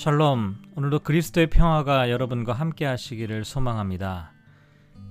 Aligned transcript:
샬롬. 0.00 0.56
오늘도 0.76 1.00
그리스도의 1.00 1.50
평화가 1.50 2.08
여러분과 2.08 2.54
함께 2.54 2.86
하시기를 2.86 3.44
소망합니다. 3.44 4.32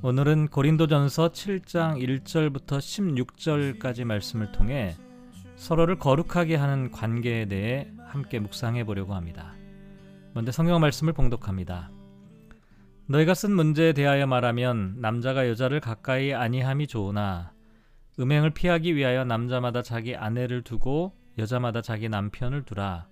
오늘은 0.01 0.47
고린도전서 0.47 1.29
7장 1.29 2.01
1절부터 2.01 2.79
16절까지 2.79 4.03
말씀을 4.03 4.51
통해 4.51 4.95
서로를 5.57 5.99
거룩하게 5.99 6.55
하는 6.55 6.89
관계에 6.89 7.45
대해 7.45 7.87
함께 8.07 8.39
묵상해 8.39 8.83
보려고 8.83 9.13
합니다. 9.13 9.53
먼저 10.33 10.51
성경 10.51 10.81
말씀을 10.81 11.13
봉독합니다. 11.13 11.91
너희가 13.05 13.35
쓴 13.35 13.51
문제에 13.51 13.93
대하여 13.93 14.25
말하면 14.25 14.95
남자가 15.01 15.47
여자를 15.47 15.81
가까이 15.81 16.33
아니함이 16.33 16.87
좋으나 16.87 17.53
음행을 18.19 18.55
피하기 18.55 18.95
위하여 18.95 19.23
남자마다 19.23 19.83
자기 19.83 20.15
아내를 20.15 20.63
두고 20.63 21.13
여자마다 21.37 21.83
자기 21.83 22.09
남편을 22.09 22.63
두라. 22.63 23.05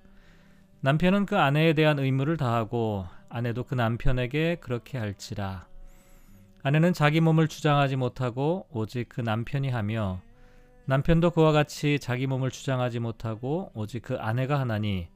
남편은 0.81 1.25
그 1.25 1.37
아내에 1.37 1.73
대한 1.73 1.97
의무를 1.97 2.37
다하고 2.37 3.07
아내도 3.29 3.63
그 3.63 3.73
남편에게 3.73 4.57
그렇게 4.61 4.97
할지라. 4.97 5.67
아내는 6.63 6.93
자기 6.93 7.19
몸을 7.19 7.47
주장하지 7.47 7.95
못하고 7.95 8.67
오직 8.71 9.09
그 9.09 9.21
남편이 9.21 9.69
하며 9.69 10.21
남편도 10.85 11.31
그와 11.31 11.51
같이 11.51 11.99
자기 11.99 12.27
몸을 12.27 12.51
주장하지 12.51 12.99
못하고 12.99 13.71
오직 13.73 14.01
그 14.01 14.17
아내가 14.17 14.59
하나니 14.59 15.07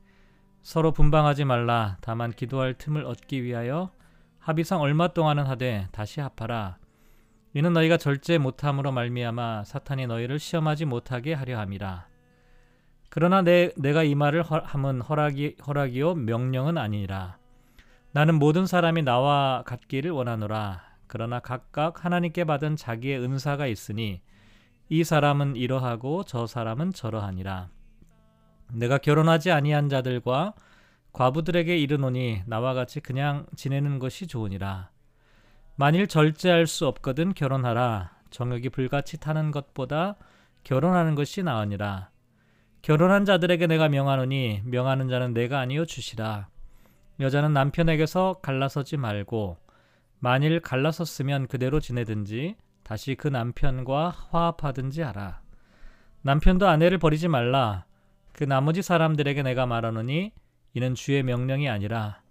서로 0.62 0.92
분방하지 0.92 1.46
말라. 1.46 1.98
다만 2.02 2.32
기도할 2.32 2.74
틈을 2.74 3.06
얻기 3.06 3.44
위하여 3.44 3.92
합의상 4.40 4.82
얼마 4.82 5.10
동안은 5.10 5.46
하되 5.46 5.88
다시 5.92 6.22
합하라. 6.22 6.78
이는 7.54 7.74
너희가 7.74 7.98
절제 7.98 8.38
못함으로 8.38 8.92
말미암아 8.92 9.66
사탄이 9.66 10.08
너희를 10.08 10.40
시험하지 10.40 10.86
못하게 10.86 11.34
하려 11.34 11.60
함이라 11.60 12.11
그러나 13.14 13.42
내, 13.42 13.74
내가 13.76 14.04
이 14.04 14.16
말을 14.16 14.42
허, 14.42 14.60
함은 14.64 15.02
허락이, 15.02 15.58
허락이요 15.68 16.16
명령은 16.16 16.78
아니라 16.78 17.38
나는 18.14 18.36
모든 18.40 18.66
사람이 18.66 19.04
나와 19.04 19.64
같기를 19.66 20.12
원하노라. 20.12 20.82
그러나 21.08 21.42
각각 21.42 22.06
하나님께 22.06 22.46
받은 22.46 22.78
자기의 22.78 23.20
은사가 23.20 23.68
있으니 23.68 24.22
이 24.88 25.04
사람은 25.04 25.58
이러하고 25.58 26.24
저 26.24 26.48
사람은 26.48 26.94
저러하니라. 26.94 27.68
내가 28.72 28.98
결혼하지 28.98 29.52
아니한 29.52 29.90
자들과 29.90 30.54
과부들에게 31.12 31.78
이르노니 31.78 32.44
나와 32.46 32.74
같이 32.74 33.02
그냥 33.02 33.46
지내는 33.58 34.00
것이 34.00 34.26
좋으니라. 34.26 34.90
만일 35.76 36.08
절제할 36.08 36.66
수 36.66 36.88
없거든 36.88 37.34
결혼하라. 37.34 38.12
정욕이 38.30 38.70
불같이 38.70 39.20
타는 39.20 39.52
것보다 39.52 40.16
결혼하는 40.64 41.16
것이 41.16 41.44
나으니라. 41.44 42.11
결혼한 42.82 43.26
자들에게 43.26 43.68
내가 43.68 43.90
명하노니 43.90 44.62
명하는 44.66 45.08
자는 45.08 45.34
내가 45.34 45.60
아니요 45.60 45.86
주시라. 45.86 46.48
여자는 47.20 47.54
남편에게서 47.54 48.40
갈라서지 48.42 48.98
말고 48.98 49.58
만일 50.20 50.60
갈라섰으면 50.60 51.48
그대로 51.48 51.80
지내든지 51.80 52.56
다시 52.84 53.16
그 53.16 53.28
남편과 53.28 54.10
화합하든지 54.32 55.02
하라. 55.02 55.42
남편도 56.24 56.68
아내를 56.68 56.98
버리지 56.98 57.28
말라. 57.28 57.86
그 58.34 58.44
나머지 58.44 58.82
사람들에게 58.82 59.44
내가 59.44 59.66
말하노니 59.66 60.32
이는 60.74 60.96
주의 60.96 61.22
명령이 61.22 61.70
아니라 61.70 62.22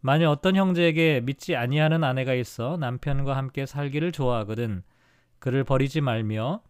만일 0.00 0.26
어떤 0.26 0.56
형제에게 0.56 1.22
믿지 1.24 1.56
아니하는 1.56 2.04
아내가 2.04 2.34
있어 2.34 2.76
남편과 2.76 3.36
함께 3.36 3.64
살기를 3.64 4.12
좋아하거든 4.12 4.82
그를 5.38 5.64
버리지 5.64 6.02
말며 6.02 6.60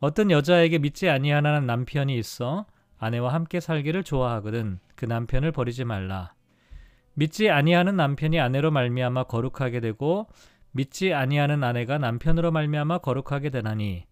어떤 0.00 0.30
여자에게 0.30 0.78
믿지 0.78 1.08
아니하는 1.08 1.66
남편이 1.66 2.16
있어 2.18 2.66
아내와 2.98 3.32
함께 3.32 3.60
살기를 3.60 4.04
좋아하거든 4.04 4.78
그 4.94 5.04
남편을 5.04 5.52
버리지 5.52 5.84
말라. 5.84 6.34
믿지 7.14 7.50
아니하는 7.50 7.96
남편이 7.96 8.38
아내로 8.38 8.70
말미암아 8.70 9.24
거룩하게 9.24 9.80
되고 9.80 10.28
믿지 10.70 11.12
아니하는 11.12 11.64
아내가 11.64 11.98
남편으로 11.98 12.52
말미암아 12.52 12.98
거룩하게 12.98 13.50
되나니 13.50 14.06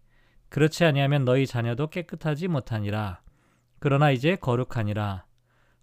그렇지 0.49 0.83
아니하면 0.85 1.23
너희 1.25 1.45
자녀도 1.45 1.87
깨끗하지 1.87 2.47
못하니라. 2.47 3.21
그러나 3.79 4.11
이제 4.11 4.35
거룩하니라. 4.35 5.25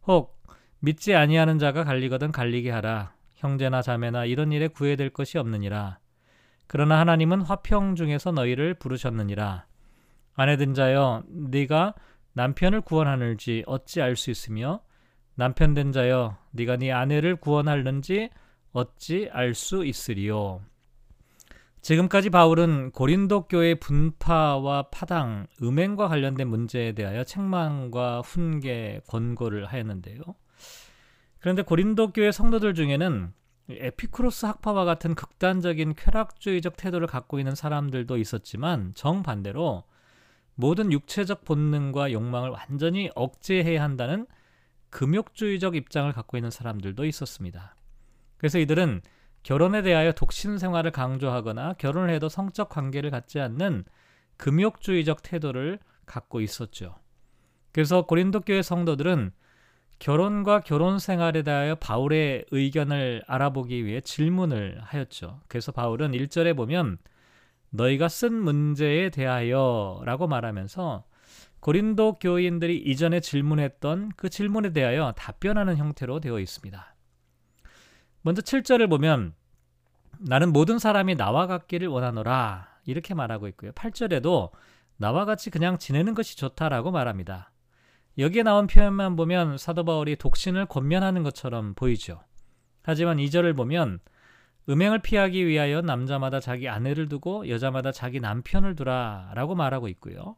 혹 0.07 0.43
믿지 0.81 1.15
아니하는 1.15 1.59
자가 1.59 1.85
갈리거든 1.85 2.33
갈리게 2.33 2.71
하라. 2.71 3.15
형제나 3.37 3.83
자매나 3.83 4.27
이런 4.27 4.53
일에 4.53 4.69
구애될 4.69 5.11
것이 5.11 5.39
없느니라. 5.39 5.99
그러나 6.67 6.99
하나님은 7.01 7.43
화평 7.43 7.95
중에서 7.95 8.33
너희를 8.33 8.75
부르셨느니라. 8.75 9.67
아내든 10.35 10.75
자여 10.75 11.25
네가 11.29 11.95
남편을 12.35 12.81
구원하는지 12.81 13.65
어찌 13.67 14.03
알 14.03 14.17
수 14.17 14.31
있으며 14.31 14.81
남편 15.37 15.75
된 15.75 15.93
자여 15.93 16.37
네가 16.53 16.77
네 16.77 16.93
아내를 16.93 17.37
구원하는지 17.37 18.31
어찌 18.73 19.29
알 19.33 19.55
수 19.55 19.85
있으리요. 19.85 20.61
지금까지 21.81 22.31
바울은 22.31 22.93
고린도 22.93 23.43
교회 23.43 23.75
분파와 23.75 24.85
파당, 24.91 25.47
음행과 25.63 26.09
관련된 26.09 26.49
문제에 26.49 26.93
대하여 26.93 27.25
책망과 27.25 28.23
훈계, 28.23 29.03
권고를 29.07 29.67
하였는데요. 29.67 30.21
그런데 31.41 31.63
고린도 31.63 32.13
교회 32.13 32.33
성도들 32.33 32.73
중에는 32.75 33.35
에피크로스 33.69 34.47
학파와 34.47 34.87
같은 34.87 35.15
극단적인 35.15 35.95
쾌락주의적 35.95 36.77
태도를 36.79 37.07
갖고 37.07 37.39
있는 37.39 37.55
사람들도 37.55 38.17
있었지만 38.17 38.93
정반대로 38.95 39.85
모든 40.55 40.93
육체적 40.93 41.45
본능과 41.45 42.13
욕망을 42.13 42.51
완전히 42.51 43.11
억제해야 43.15 43.83
한다는 43.83 44.27
금욕주의적 44.91 45.75
입장을 45.75 46.13
갖고 46.13 46.37
있는 46.37 46.51
사람들도 46.51 47.05
있었습니다. 47.05 47.75
그래서 48.37 48.59
이들은 48.59 49.03
결혼에 49.43 49.83
대하여 49.83 50.13
독신 50.13 50.59
생활을 50.59 50.91
강조하거나 50.91 51.75
결혼을 51.75 52.11
해도 52.11 52.29
성적 52.29 52.69
관계를 52.69 53.11
갖지 53.11 53.41
않는 53.41 53.85
금욕주의적 54.37 55.23
태도를 55.23 55.79
갖고 56.07 56.41
있었죠. 56.41 56.97
그래서 57.73 58.07
고린도 58.07 58.43
교회 58.43 58.63
성도들은 58.63 59.33
결혼과 59.99 60.61
결혼 60.61 60.99
생활에 60.99 61.43
대하여 61.43 61.75
바울의 61.77 62.47
의견을 62.51 63.23
알아보기 63.27 63.85
위해 63.85 64.01
질문을 64.01 64.81
하였죠. 64.83 65.41
그래서 65.49 65.73
바울은 65.73 66.13
1절에 66.13 66.57
보면 66.57 66.99
너희가 67.75 68.09
쓴 68.09 68.33
문제에 68.35 69.11
대하여 69.11 70.01
라고 70.05 70.29
말하면서 70.29 71.05
고린도 71.61 72.19
교인들이 72.21 72.77
이전에 72.79 73.21
질문했던 73.21 74.13
그 74.17 74.29
질문에 74.29 74.73
대하여 74.73 75.13
답변하는 75.17 75.77
형태로 75.77 76.21
되어 76.21 76.39
있습니다. 76.39 76.95
먼저 78.23 78.43
7절을 78.43 78.89
보면 78.89 79.35
나는 80.21 80.53
모든 80.53 80.79
사람이 80.79 81.17
나와 81.17 81.47
같기를 81.47 81.89
원하노라 81.89 82.69
이렇게 82.87 83.15
말하고 83.15 83.49
있고요. 83.49 83.73
8절에도 83.73 84.51
나와 84.97 85.25
같이 85.25 85.51
그냥 85.51 85.79
지내는 85.79 86.15
것이 86.15 86.37
좋다라고 86.37 86.93
말합니다. 86.93 87.51
여기에 88.19 88.45
나온 88.45 88.69
표현만 88.69 89.17
보면 89.17 89.59
사도 89.59 89.85
바울이 89.85 90.15
독신을 90.17 90.67
권면하는 90.67 91.25
것처럼 91.25 91.75
보이죠. 91.75 92.23
하지만 92.83 93.17
2절을 93.17 93.57
보면 93.57 93.99
음행을 94.69 95.01
피하기 95.01 95.47
위하여 95.47 95.83
남자마다 95.83 96.41
자기 96.41 96.69
아내를 96.69 97.09
두고 97.09 97.49
여자마다 97.49 97.93
자기 97.93 98.21
남편을 98.21 98.77
두라라고 98.77 99.55
말하고 99.55 99.89
있고요. 99.89 100.37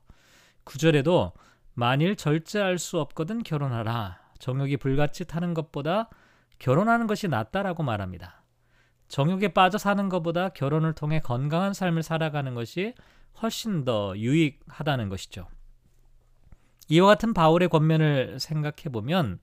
구절에도 0.65 1.33
만일 1.75 2.17
절제할 2.17 2.79
수 2.79 2.99
없거든 2.99 3.43
결혼하라. 3.43 4.19
정욕이 4.39 4.79
불같이 4.79 5.27
타는 5.27 5.55
것보다 5.55 6.09
결혼하는 6.59 7.07
것이 7.07 7.29
낫다라고 7.29 7.83
말합니다. 7.83 8.43
정욕에 9.09 9.49
빠져 9.49 9.79
사는 9.79 10.09
것보다 10.09 10.49
결혼을 10.49 10.93
통해 10.95 11.21
건강한 11.21 11.73
삶을 11.73 12.03
살아가는 12.03 12.55
것이 12.55 12.95
훨씬 13.41 13.85
더 13.85 14.17
유익하다는 14.17 15.09
것이죠. 15.09 15.47
이와 16.89 17.09
같은 17.09 17.35
바울의 17.35 17.69
권면을 17.69 18.41
생각해 18.41 18.91
보면 18.93 19.39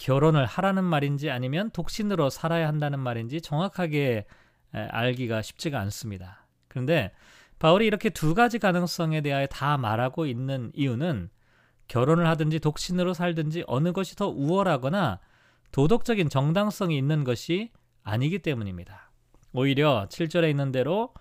결혼을 0.00 0.46
하라는 0.46 0.82
말인지 0.82 1.30
아니면 1.30 1.70
독신으로 1.70 2.30
살아야 2.30 2.66
한다는 2.68 2.98
말인지 2.98 3.42
정확하게 3.42 4.24
알기가 4.72 5.42
쉽지가 5.42 5.78
않습니다. 5.80 6.46
그런데 6.68 7.12
바울이 7.58 7.86
이렇게 7.86 8.08
두 8.08 8.34
가지 8.34 8.58
가능성에 8.58 9.20
대하여 9.20 9.46
다 9.46 9.76
말하고 9.76 10.24
있는 10.24 10.72
이유는 10.74 11.28
결혼을 11.86 12.26
하든지 12.28 12.60
독신으로 12.60 13.12
살든지 13.12 13.64
어느 13.66 13.92
것이 13.92 14.16
더 14.16 14.28
우월하거나 14.28 15.20
도덕적인 15.70 16.30
정당성이 16.30 16.96
있는 16.96 17.22
것이 17.22 17.70
아니기 18.02 18.38
때문입니다. 18.38 19.10
오히려 19.52 20.06
7절에 20.08 20.48
있는 20.48 20.72
대로 20.72 21.12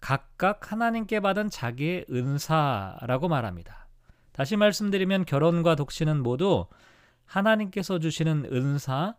각각 0.00 0.70
하나님께 0.70 1.20
받은 1.20 1.48
자기의 1.48 2.04
은사라고 2.10 3.28
말합니다. 3.28 3.88
다시 4.32 4.56
말씀드리면 4.56 5.24
결혼과 5.24 5.76
독신은 5.76 6.22
모두 6.22 6.66
하나님께서 7.28 7.98
주시는 7.98 8.48
은사, 8.52 9.14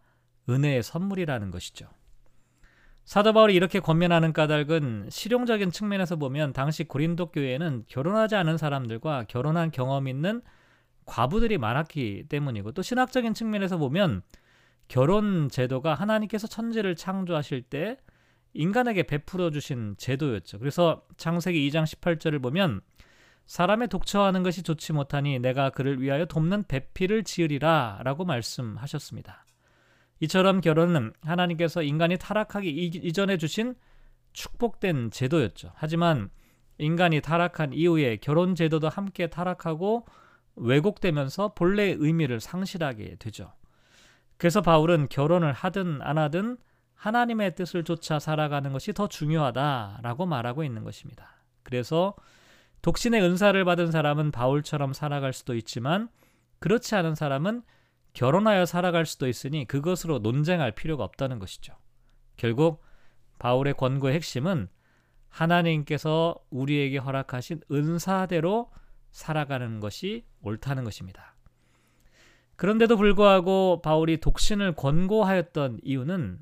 은혜의 0.49 0.83
선물이라는 0.83 1.51
것이죠. 1.51 1.87
사도 3.05 3.33
바울이 3.33 3.55
이렇게 3.55 3.79
권면하는 3.79 4.33
까닭은 4.33 5.07
실용적인 5.09 5.71
측면에서 5.71 6.15
보면 6.17 6.53
당시 6.53 6.83
고린도 6.83 7.27
교회에는 7.31 7.85
결혼하지 7.87 8.35
않은 8.35 8.57
사람들과 8.57 9.25
결혼한 9.27 9.71
경험 9.71 10.07
있는 10.07 10.41
과부들이 11.05 11.57
많았기 11.57 12.25
때문이고 12.29 12.71
또 12.73 12.81
신학적인 12.83 13.33
측면에서 13.33 13.77
보면 13.77 14.21
결혼 14.87 15.49
제도가 15.49 15.95
하나님께서 15.95 16.45
천지를 16.47 16.95
창조하실 16.95 17.63
때 17.63 17.97
인간에게 18.53 19.03
베풀어 19.03 19.51
주신 19.51 19.95
제도였죠. 19.97 20.59
그래서 20.59 21.03
창세기 21.17 21.69
2장 21.69 21.83
18절을 21.83 22.41
보면 22.41 22.81
사람의 23.49 23.87
독처하는 23.87 24.43
것이 24.43 24.61
좋지 24.61 24.93
못하니 24.93 25.39
내가 25.39 25.71
그를 25.71 25.99
위하여 25.99 26.25
돕는 26.25 26.65
배필을 26.67 27.23
지으리라 27.23 27.99
라고 28.03 28.23
말씀하셨습니다. 28.23 29.43
이처럼 30.19 30.61
결혼은 30.61 31.13
하나님께서 31.23 31.81
인간이 31.81 32.17
타락하기 32.17 32.69
이전에 32.69 33.37
주신 33.37 33.73
축복된 34.33 35.09
제도였죠. 35.09 35.71
하지만 35.73 36.29
인간이 36.77 37.21
타락한 37.21 37.73
이후에 37.73 38.17
결혼 38.17 38.53
제도도 38.53 38.87
함께 38.87 39.31
타락하고 39.31 40.05
왜곡되면서 40.55 41.55
본래의 41.55 41.95
의미를 41.97 42.39
상실하게 42.39 43.15
되죠. 43.15 43.51
그래서 44.37 44.61
바울은 44.61 45.07
결혼을 45.09 45.53
하든 45.53 46.03
안 46.03 46.19
하든 46.19 46.57
하나님의 46.93 47.55
뜻을 47.55 47.83
쫓아 47.83 48.19
살아가는 48.19 48.71
것이 48.71 48.93
더 48.93 49.07
중요하다라고 49.07 50.27
말하고 50.27 50.63
있는 50.63 50.83
것입니다. 50.83 51.41
그래서 51.63 52.13
독신의 52.81 53.21
은사를 53.21 53.63
받은 53.65 53.91
사람은 53.91 54.31
바울처럼 54.31 54.93
살아갈 54.93 55.33
수도 55.33 55.55
있지만 55.55 56.09
그렇지 56.59 56.95
않은 56.95 57.15
사람은 57.15 57.63
결혼하여 58.13 58.65
살아갈 58.65 59.05
수도 59.05 59.27
있으니 59.27 59.65
그것으로 59.65 60.19
논쟁할 60.19 60.71
필요가 60.71 61.03
없다는 61.03 61.39
것이죠. 61.39 61.73
결국 62.37 62.83
바울의 63.37 63.75
권고의 63.75 64.15
핵심은 64.15 64.67
하나님께서 65.29 66.35
우리에게 66.49 66.97
허락하신 66.97 67.61
은사대로 67.71 68.71
살아가는 69.11 69.79
것이 69.79 70.25
옳다는 70.41 70.83
것입니다. 70.83 71.35
그런데도 72.55 72.97
불구하고 72.97 73.81
바울이 73.81 74.17
독신을 74.17 74.73
권고하였던 74.73 75.79
이유는 75.83 76.39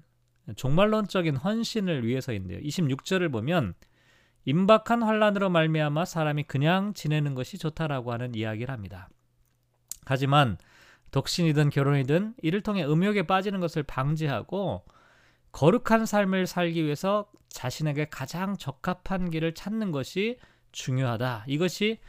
종말론적인 0.56 1.36
헌신을 1.36 2.08
위해서인데요. 2.08 2.60
26절을 2.62 3.32
보면 3.32 3.76
임박한 4.48 5.04
환란으로 5.04 5.50
말미암아 5.50 6.06
사람이 6.06 6.44
그냥 6.44 6.94
지내는 6.94 7.36
것이 7.36 7.58
좋다라고 7.58 8.14
하는 8.14 8.34
이야기를 8.34 8.74
합니다. 8.74 9.10
하지만 10.06 10.58
독신이든 11.12 11.70
결혼이든 11.70 12.36
이를 12.42 12.62
통해 12.62 12.86
음욕에 12.86 13.28
빠지는 13.28 13.60
것을 13.60 13.84
방지하고 13.84 14.86
거룩한 15.52 16.06
삶을 16.06 16.48
살기 16.48 16.82
위해서 16.86 17.30
자신에게 17.50 18.08
가장 18.10 18.56
적합한 18.56 19.32
길을 19.32 19.54
찾는 19.54 19.92
것이 19.92 20.40
중요하다. 20.72 21.44
이것이 21.48 22.00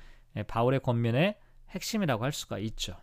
바울의 0.46 0.78
권면의 0.80 1.36
핵심이라고 1.70 2.22
할 2.22 2.30
수가 2.30 2.60
있죠. 2.60 2.94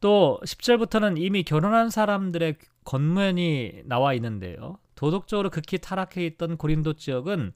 또 0.00 0.38
10절부터는 0.44 1.18
이미 1.18 1.42
결혼한 1.42 1.88
사람들의 1.88 2.56
권면이 2.84 3.84
나와 3.86 4.12
있는데요. 4.12 4.76
도덕적으로 4.94 5.48
극히 5.48 5.78
타락해 5.78 6.26
있던 6.26 6.58
고린도 6.58 6.94
지역은 6.94 7.54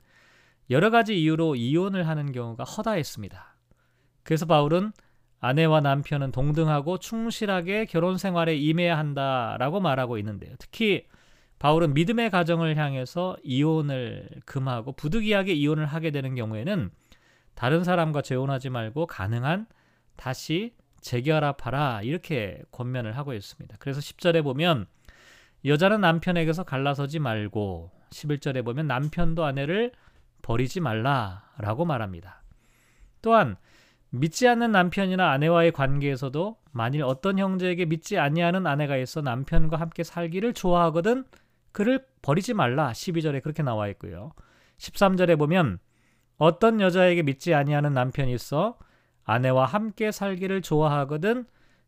여러 0.71 0.91
가지 0.91 1.21
이유로 1.21 1.57
이혼을 1.57 2.07
하는 2.07 2.33
경우가 2.33 2.65
허다했습니다. 2.65 3.57
그래서 4.23 4.47
바울은 4.47 4.93
아내와 5.41 5.81
남편은 5.81 6.33
동등하고 6.33 6.99
충실하게 6.99 7.87
결혼 7.87 8.19
생활에 8.19 8.57
임해야 8.57 8.99
한다라고 8.99 9.81
말하고 9.81 10.19
있는데요. 10.19 10.55
특히 10.59 11.07
바울은 11.59 11.95
믿음의 11.95 12.31
가정을 12.31 12.77
향해서 12.77 13.37
이혼을 13.43 14.29
금하고 14.45 14.93
부득이하게 14.93 15.53
이혼을 15.55 15.87
하게 15.87 16.11
되는 16.11 16.35
경우에는 16.35 16.91
다른 17.55 17.85
사람과 17.85 18.23
재혼하지 18.23 18.71
말고 18.71 19.07
가능한 19.07 19.67
다시 20.17 20.75
재결합하라 21.01 22.03
이렇게 22.03 22.63
권면을 22.71 23.17
하고 23.17 23.33
있습니다. 23.35 23.77
그래서 23.79 24.01
10절에 24.01 24.43
보면 24.43 24.87
여자는 25.65 26.01
남편에게서 26.01 26.65
갈라서지 26.65 27.19
말고 27.19 27.91
11절에 28.11 28.65
보면 28.65 28.87
남편도 28.87 29.45
아내를 29.45 29.93
버리지 30.43 30.81
말라라고 30.81 31.85
말합니다. 31.85 32.43
또한 33.23 33.57
믿지 34.11 34.49
않는 34.49 34.73
남편이나 34.73 35.31
아내와의 35.33 35.73
관계에서도 35.73 36.57
만일 36.73 37.03
어떤 37.03 37.39
형제에게 37.39 37.85
믿지 37.85 38.19
아니하는 38.19 38.67
아내가 38.67 38.97
있어 38.97 39.21
남편과 39.21 39.79
함께 39.79 40.03
살기를 40.03 40.55
좋아하거든 40.55 41.25
그를 41.73 42.07
버리지 42.23 42.55
말라 42.55 42.93
12절에 42.93 43.43
그렇게 43.43 43.63
나와 43.63 43.89
있고요. 43.89 44.33
13절에 44.79 45.39
보면 45.39 45.79
어떤 46.39 46.81
여자에게 46.81 47.23
믿지 47.23 47.53
아니하는 47.53 47.93
남편이 47.93 48.33
있어 48.33 48.79
아내와 49.25 49.67
함께 49.67 50.11
살기를 50.11 50.63
좋아하거든 50.63 51.45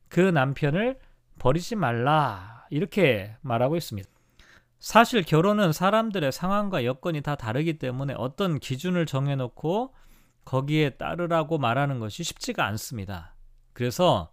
그 0.09 0.21
남편을 0.21 0.99
버리지 1.39 1.77
말라 1.77 2.67
이렇게 2.69 3.35
말하고 3.41 3.77
있습니다. 3.77 4.09
사실 4.81 5.23
결혼은 5.23 5.73
사람들의 5.73 6.33
상황과 6.33 6.87
여건이 6.87 7.21
다 7.21 7.35
다르기 7.35 7.79
때문에 7.79 8.15
어떤 8.17 8.59
기준을 8.59 9.05
정해놓고 9.05 9.95
거기에 10.47 10.91
따르라고 10.91 11.59
말하는 11.59 12.01
것이 12.01 12.25
쉽지가 12.25 12.65
않습니다. 12.67 13.35
그래서 13.75 14.33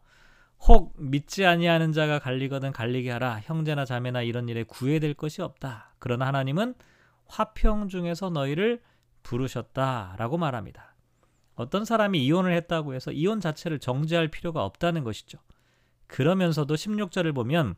혹 0.62 0.94
믿지 0.98 1.46
아니하는 1.46 1.92
자가 1.92 2.20
갈리거든 2.20 2.72
갈리게 2.72 3.12
하라 3.12 3.42
형제나 3.44 3.84
자매나 3.84 4.22
이런 4.22 4.48
일에 4.48 4.64
구애될 4.64 5.16
것이 5.16 5.42
없다. 5.42 5.94
그러나 6.00 6.26
하나님은 6.28 6.76
화평 7.26 7.90
중에서 7.90 8.30
너희를 8.30 8.82
부르셨다라고 9.24 10.38
말합니다. 10.38 10.96
어떤 11.56 11.84
사람이 11.84 12.24
이혼을 12.24 12.54
했다고 12.54 12.94
해서 12.94 13.12
이혼 13.12 13.42
자체를 13.42 13.80
정지할 13.80 14.30
필요가 14.30 14.64
없다는 14.64 15.04
것이죠. 15.04 15.40
그러면서도 16.08 16.74
16절을 16.74 17.36
보면 17.36 17.76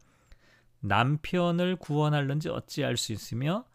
남편을 0.81 1.75
구원할는지 1.77 2.49
어찌 2.49 2.83
알 2.83 2.97
수 2.97 3.13
있으며 3.13 3.65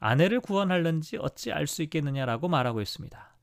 아내를 0.00 0.40
구원할는지 0.40 1.16
어찌 1.18 1.52
알 1.52 1.66
수 1.66 1.82
있겠느냐라고 1.82 2.48
말하고 2.48 2.80
있습니다. 2.80 3.36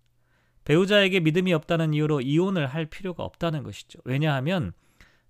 배우자에게 0.64 1.20
믿음이 1.20 1.54
없다는 1.54 1.94
이유로 1.94 2.22
이혼을 2.22 2.68
할 2.68 2.86
필요가 2.86 3.24
없다는 3.24 3.64
것이죠. 3.64 4.00
왜냐하면 4.04 4.74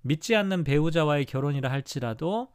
믿지 0.01 0.35
않는 0.35 0.63
배우자와의 0.63 1.25
결혼이라 1.25 1.69
할지라도 1.69 2.53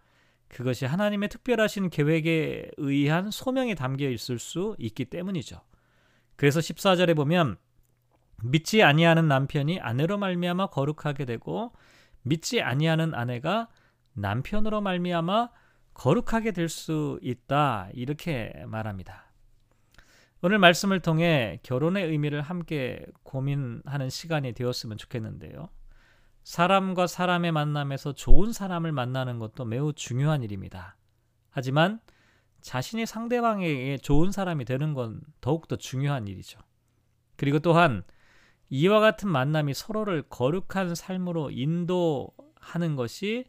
그것이 0.48 0.86
하나님의 0.86 1.28
특별하신 1.28 1.90
계획에 1.90 2.70
의한 2.76 3.30
소명이 3.30 3.74
담겨 3.74 4.08
있을 4.08 4.38
수 4.38 4.74
있기 4.78 5.04
때문이죠. 5.06 5.60
그래서 6.36 6.60
14절에 6.60 7.14
보면 7.14 7.56
믿지 8.42 8.82
아니하는 8.82 9.28
남편이 9.28 9.80
아내로 9.80 10.16
말미암아 10.18 10.68
거룩하게 10.68 11.26
되고 11.26 11.72
믿지 12.22 12.62
아니하는 12.62 13.14
아내가 13.14 13.68
남편으로 14.14 14.80
말미암아 14.80 15.50
거룩하게 15.94 16.52
될 16.52 16.68
수 16.68 17.18
있다 17.22 17.88
이렇게 17.92 18.52
말합니다. 18.66 19.30
오늘 20.42 20.58
말씀을 20.58 21.00
통해 21.00 21.60
결혼의 21.62 22.06
의미를 22.06 22.40
함께 22.40 23.04
고민하는 23.24 24.08
시간이 24.08 24.52
되었으면 24.54 24.96
좋겠는데요. 24.96 25.68
사람과 26.44 27.06
사람의 27.06 27.52
만남에서 27.52 28.14
좋은 28.14 28.52
사람을 28.52 28.92
만나는 28.92 29.38
것도 29.38 29.66
매우 29.66 29.92
중요한 29.92 30.42
일입니다. 30.42 30.96
하지만 31.50 32.00
자신이 32.62 33.04
상대방에게 33.04 33.98
좋은 33.98 34.32
사람이 34.32 34.64
되는 34.64 34.94
건 34.94 35.20
더욱더 35.40 35.76
중요한 35.76 36.26
일이죠. 36.26 36.58
그리고 37.36 37.58
또한 37.58 38.02
이와 38.70 39.00
같은 39.00 39.28
만남이 39.28 39.74
서로를 39.74 40.22
거룩한 40.22 40.94
삶으로 40.94 41.50
인도하는 41.50 42.96
것이 42.96 43.44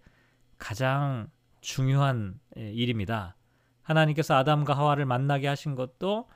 가장 0.61 1.27
중요한 1.59 2.39
예, 2.55 2.71
일입니다. 2.71 3.35
하나님께서 3.81 4.35
아담과 4.35 4.77
하와를 4.77 5.05
만나게 5.05 5.47
하신 5.47 5.73
것도 5.73 6.29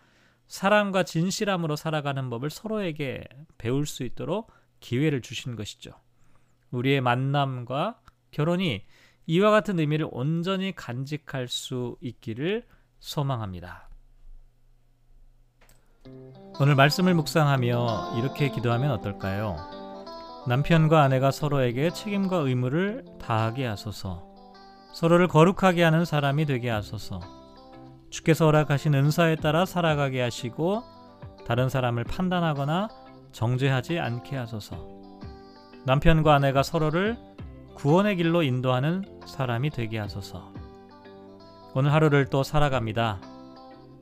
사랑과 0.47 1.03
진실함으로 1.03 1.75
살아가는 1.75 2.27
법을 2.31 2.49
서로에게 2.49 3.23
배울 3.59 3.85
수 3.85 4.03
있도록 4.03 4.51
기회를 4.79 5.21
주신 5.21 5.55
것이죠. 5.55 5.91
우리의 6.71 7.01
만남과 7.01 8.01
결혼이 8.31 8.83
이와 9.27 9.51
같은 9.51 9.79
의미를 9.79 10.07
온전히 10.11 10.73
간직할 10.75 11.47
수 11.47 11.95
있기를 12.01 12.65
소망합니다. 12.99 13.89
오늘 16.59 16.75
말씀을 16.75 17.13
묵상하며 17.13 18.17
이렇게 18.17 18.49
기도하면 18.49 18.91
어떨까요? 18.91 19.74
남편과 20.47 21.01
아내가 21.01 21.31
서로에게 21.31 21.89
책임과 21.89 22.37
의무를 22.37 23.03
다하게 23.19 23.65
하소서. 23.65 24.23
서로를 24.93 25.27
거룩하게 25.27 25.81
하는 25.83 26.05
사람이 26.05 26.45
되게 26.45 26.69
하소서. 26.69 27.19
주께서 28.11 28.45
허락하신 28.45 28.93
은사에 28.93 29.37
따라 29.37 29.65
살아가게 29.65 30.21
하시고 30.21 30.83
다른 31.47 31.67
사람을 31.67 32.03
판단하거나 32.03 32.89
정죄하지 33.31 33.99
않게 33.99 34.35
하소서. 34.35 34.87
남편과 35.85 36.35
아내가 36.35 36.61
서로를 36.61 37.17
구원의 37.73 38.15
길로 38.17 38.43
인도하는 38.43 39.03
사람이 39.25 39.71
되게 39.71 39.97
하소서. 39.97 40.53
오늘 41.73 41.91
하루를 41.91 42.27
또 42.27 42.43
살아갑니다. 42.43 43.19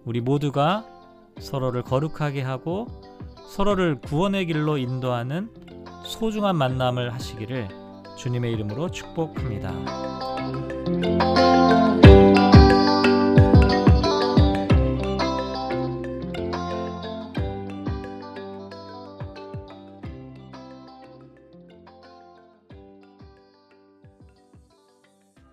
우리 0.04 0.20
모두가 0.20 0.86
서로를 1.40 1.84
거룩하게 1.84 2.42
하고 2.42 2.88
서로를 3.48 4.00
구원의 4.02 4.46
길로 4.46 4.78
인도하는 4.78 5.50
소중한 6.04 6.56
만남을 6.56 7.14
하시기를 7.14 7.68
주님의 8.18 8.52
이름으로 8.54 8.92
축복합니다. 8.92 9.72